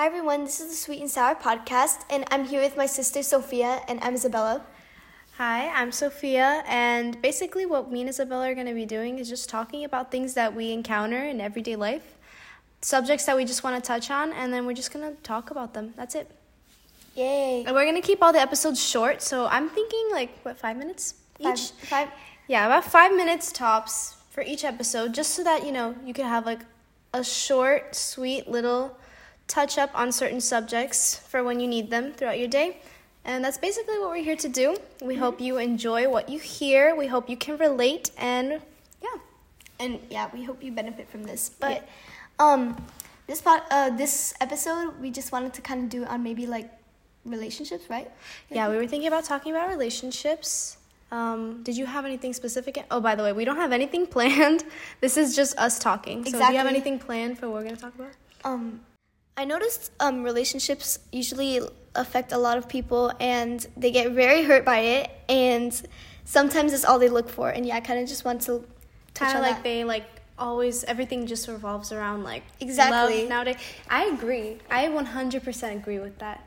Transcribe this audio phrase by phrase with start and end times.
[0.00, 3.22] Hi everyone, this is the Sweet and Sour podcast, and I'm here with my sister
[3.22, 4.62] Sophia, and I'm Isabella.
[5.36, 9.28] Hi, I'm Sophia, and basically, what me and Isabella are going to be doing is
[9.28, 12.16] just talking about things that we encounter in everyday life,
[12.80, 15.50] subjects that we just want to touch on, and then we're just going to talk
[15.50, 15.92] about them.
[15.98, 16.30] That's it.
[17.14, 17.64] Yay!
[17.66, 20.78] And we're going to keep all the episodes short, so I'm thinking like, what, five
[20.78, 21.12] minutes
[21.42, 21.72] Five, each?
[21.72, 22.08] five,
[22.48, 26.24] Yeah, about five minutes tops for each episode, just so that, you know, you can
[26.24, 26.60] have like
[27.12, 28.96] a short, sweet little
[29.50, 32.78] touch up on certain subjects for when you need them throughout your day.
[33.24, 34.76] And that's basically what we're here to do.
[35.02, 36.96] We hope you enjoy what you hear.
[36.96, 38.62] We hope you can relate and
[39.02, 39.18] yeah.
[39.78, 41.50] and yeah, we hope you benefit from this.
[41.50, 41.86] But
[42.38, 42.82] um,
[43.26, 46.70] this pod, uh, this episode, we just wanted to kind of do on maybe like
[47.26, 48.10] relationships, right?
[48.48, 50.78] Yeah, we were thinking about talking about relationships.
[51.12, 52.84] Um, did you have anything specific?
[52.90, 54.64] Oh, by the way, we don't have anything planned.
[55.00, 56.24] This is just us talking.
[56.24, 58.12] So, do you have anything planned for what we're going to talk about?
[58.44, 58.80] Um,
[59.40, 61.60] I noticed um, relationships usually
[61.94, 65.72] affect a lot of people and they get very hurt by it and
[66.26, 68.52] sometimes it's all they look for and yeah I kind of just want to
[69.14, 69.64] touch Kind on like that.
[69.64, 70.04] they like
[70.38, 73.20] always everything just revolves around like Exactly.
[73.20, 73.56] love nowadays.
[73.88, 74.58] I agree.
[74.70, 76.46] I 100% agree with that.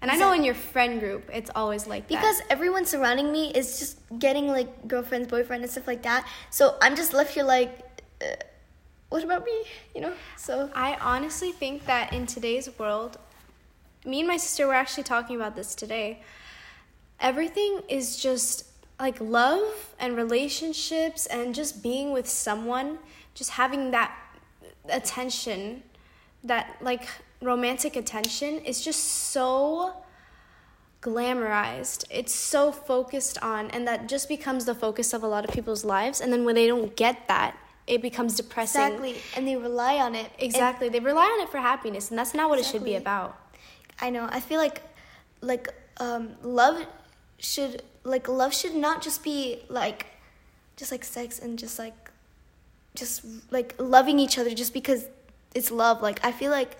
[0.00, 2.16] And I know in your friend group, it's always like that.
[2.16, 6.26] because everyone surrounding me is just getting like girlfriends, boyfriend and stuff like that.
[6.50, 7.70] So I'm just left here like
[8.20, 8.34] uh,
[9.12, 9.62] what about me,
[9.94, 10.14] you know?
[10.38, 13.18] So I honestly think that in today's world,
[14.06, 16.22] me and my sister were actually talking about this today.
[17.20, 18.66] Everything is just
[18.98, 22.98] like love and relationships and just being with someone,
[23.34, 24.16] just having that
[24.88, 25.82] attention,
[26.42, 27.06] that like
[27.42, 29.92] romantic attention is just so
[31.02, 32.04] glamorized.
[32.10, 35.84] It's so focused on, and that just becomes the focus of a lot of people's
[35.84, 36.20] lives.
[36.20, 37.58] And then when they don't get that,
[37.92, 38.80] it becomes depressing.
[38.82, 40.30] exactly and they rely on it.
[40.34, 40.88] And Exactly.
[40.88, 43.38] They rely on it for happiness, and that's not what it should be about.
[44.00, 44.28] I know.
[44.30, 44.82] I feel like
[45.40, 45.68] like
[45.98, 46.86] um love
[47.38, 50.06] should like love should not just be like
[50.76, 52.10] just like sex and just like
[52.94, 55.06] just like loving each other just because
[55.54, 56.02] it's love.
[56.02, 56.76] Like I feel like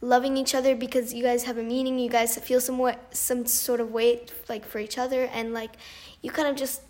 [0.00, 3.46] loving each other because you guys have a meaning, you guys feel some way, some
[3.46, 5.72] sort of way like for each other and like
[6.22, 6.82] you kind of just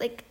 [0.00, 0.24] like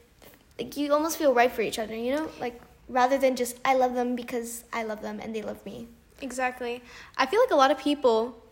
[0.57, 2.29] like you almost feel right for each other, you know?
[2.39, 5.87] Like rather than just I love them because I love them and they love me.
[6.21, 6.81] Exactly.
[7.17, 8.43] I feel like a lot of people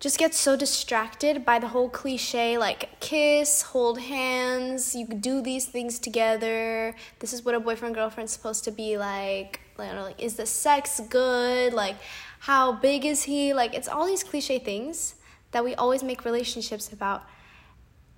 [0.00, 5.66] just get so distracted by the whole cliche like kiss, hold hands, you do these
[5.66, 6.94] things together.
[7.18, 9.60] This is what a boyfriend girlfriend's supposed to be like.
[9.76, 11.72] Like, is the sex good?
[11.72, 11.96] Like
[12.40, 13.54] how big is he?
[13.54, 15.14] Like it's all these cliche things
[15.50, 17.24] that we always make relationships about.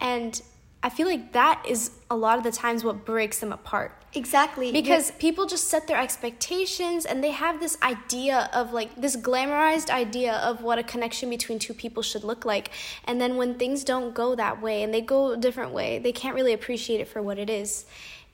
[0.00, 0.40] And
[0.82, 3.92] I feel like that is a lot of the times what breaks them apart.
[4.14, 4.72] Exactly.
[4.72, 9.90] Because people just set their expectations and they have this idea of like this glamorized
[9.90, 12.70] idea of what a connection between two people should look like.
[13.04, 16.12] And then when things don't go that way and they go a different way, they
[16.12, 17.84] can't really appreciate it for what it is.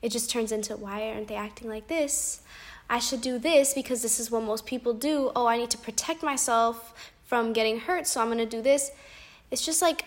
[0.01, 2.41] It just turns into why aren't they acting like this?
[2.89, 5.31] I should do this because this is what most people do.
[5.35, 8.91] Oh, I need to protect myself from getting hurt, so I'm going to do this.
[9.51, 10.05] It's just like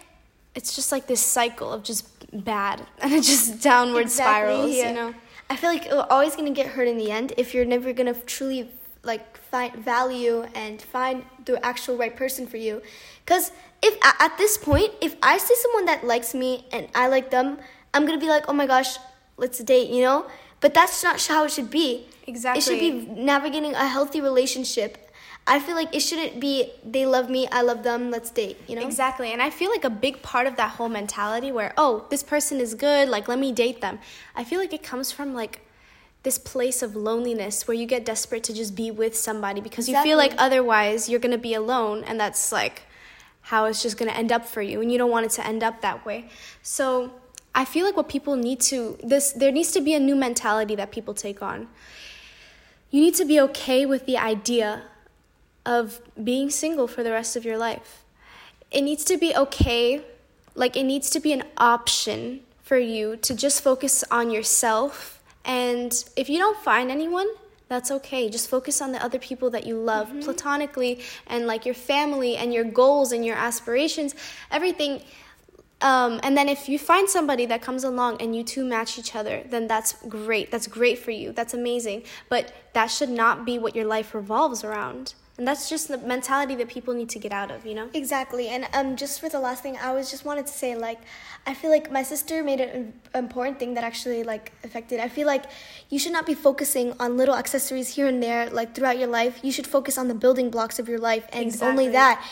[0.54, 2.06] it's just like this cycle of just
[2.44, 4.88] bad and it just downward Exactly, spirals, yeah.
[4.88, 5.14] you know.
[5.48, 8.14] I feel like you're always gonna get hurt in the end if you're never gonna
[8.14, 8.70] truly
[9.02, 12.82] like find value and find the actual right person for you.
[13.26, 13.50] Cause
[13.82, 17.58] if at this point, if I see someone that likes me and I like them,
[17.94, 18.98] I'm gonna be like, oh my gosh,
[19.36, 20.26] let's date, you know.
[20.60, 22.06] But that's not how it should be.
[22.26, 22.58] Exactly.
[22.58, 25.09] It should be navigating a healthy relationship.
[25.50, 28.76] I feel like it shouldn't be they love me, I love them, let's date, you
[28.76, 28.86] know?
[28.86, 29.32] Exactly.
[29.32, 32.60] And I feel like a big part of that whole mentality where, oh, this person
[32.60, 33.98] is good, like, let me date them.
[34.36, 35.62] I feel like it comes from like
[36.22, 40.00] this place of loneliness where you get desperate to just be with somebody because you
[40.04, 42.04] feel like otherwise you're going to be alone.
[42.04, 42.82] And that's like
[43.40, 44.80] how it's just going to end up for you.
[44.80, 46.28] And you don't want it to end up that way.
[46.62, 47.10] So
[47.56, 50.76] I feel like what people need to, this, there needs to be a new mentality
[50.76, 51.66] that people take on.
[52.92, 54.84] You need to be okay with the idea
[55.64, 58.04] of being single for the rest of your life.
[58.70, 60.02] It needs to be okay,
[60.54, 65.22] like, it needs to be an option for you to just focus on yourself.
[65.44, 67.26] And if you don't find anyone,
[67.70, 68.28] that's okay.
[68.28, 72.52] Just focus on the other people that you love platonically and like your family and
[72.52, 74.14] your goals and your aspirations,
[74.50, 75.02] everything.
[75.80, 79.14] Um, and then if you find somebody that comes along and you two match each
[79.14, 80.50] other, then that's great.
[80.50, 81.32] That's great for you.
[81.32, 82.02] That's amazing.
[82.28, 85.14] But that should not be what your life revolves around.
[85.40, 87.88] And that's just the mentality that people need to get out of, you know?
[87.94, 88.48] Exactly.
[88.48, 91.00] And um, just for the last thing, I was just wanted to say, like,
[91.46, 95.00] I feel like my sister made an important thing that actually, like, affected.
[95.00, 95.46] I feel like
[95.88, 99.40] you should not be focusing on little accessories here and there, like, throughout your life.
[99.42, 101.26] You should focus on the building blocks of your life.
[101.32, 102.22] And only that,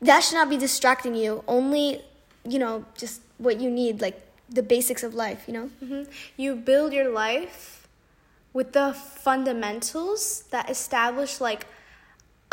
[0.00, 1.44] that should not be distracting you.
[1.46, 2.00] Only,
[2.48, 4.18] you know, just what you need, like,
[4.48, 5.66] the basics of life, you know?
[5.84, 6.04] hmm
[6.38, 7.86] You build your life
[8.54, 11.66] with the fundamentals that establish like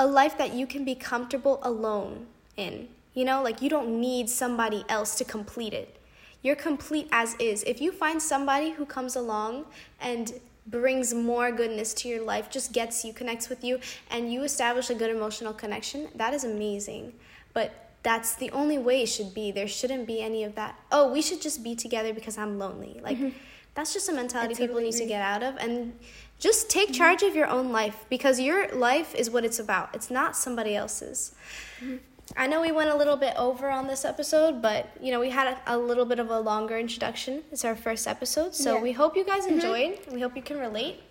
[0.01, 2.25] a life that you can be comfortable alone
[2.57, 2.87] in.
[3.13, 5.95] You know, like you don't need somebody else to complete it.
[6.41, 7.61] You're complete as is.
[7.67, 9.65] If you find somebody who comes along
[9.99, 10.33] and
[10.65, 14.89] brings more goodness to your life, just gets you, connects with you, and you establish
[14.89, 17.13] a good emotional connection, that is amazing.
[17.53, 17.71] But
[18.01, 19.51] that's the only way it should be.
[19.51, 20.79] There shouldn't be any of that.
[20.91, 22.99] Oh, we should just be together because I'm lonely.
[23.03, 23.37] Like mm-hmm.
[23.75, 25.93] that's just a mentality people totally need to get out of and
[26.41, 26.97] just take mm-hmm.
[26.97, 29.95] charge of your own life because your life is what it's about.
[29.95, 31.33] It's not somebody else's.
[31.79, 31.97] Mm-hmm.
[32.35, 35.29] I know we went a little bit over on this episode, but you know, we
[35.29, 37.43] had a, a little bit of a longer introduction.
[37.51, 38.55] It's our first episode.
[38.55, 38.81] So Yeah.
[38.81, 39.53] we hope you guys mm-hmm.
[39.53, 39.99] enjoyed.
[40.11, 41.01] We hope you can relate.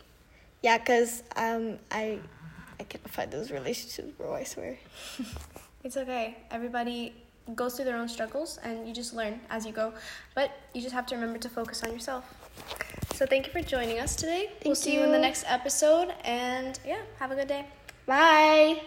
[0.62, 2.18] Yeah, because um, I,
[2.78, 4.76] I can't find those relationships, bro, I swear.
[5.82, 6.36] It's okay.
[6.50, 7.14] Everybody
[7.54, 9.94] goes through their own struggles and you just learn as you go.
[10.34, 12.24] But you just have to remember to focus on yourself.
[13.20, 14.46] So thank you for joining us today.
[14.64, 17.66] we'll Thank see you in the next episode and yeah, have a good day.
[18.06, 18.80] Bye.